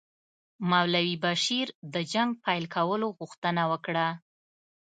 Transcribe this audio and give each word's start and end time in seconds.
مولوي 0.69 1.15
بشیر 1.23 1.67
د 1.93 1.95
جنګ 2.13 2.29
پیل 2.43 2.65
کولو 2.75 3.07
غوښتنه 3.17 3.63
وکړه. 3.71 4.07